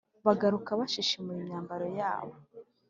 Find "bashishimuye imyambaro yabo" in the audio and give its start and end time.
0.79-2.33